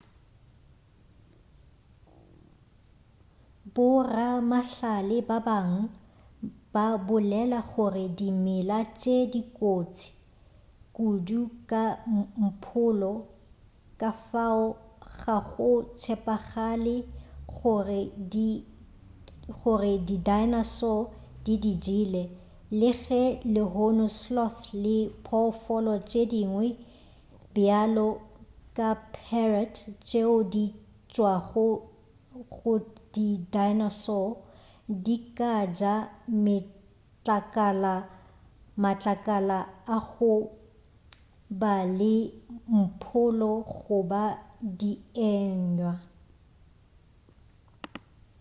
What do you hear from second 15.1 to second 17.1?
ga go tshepagale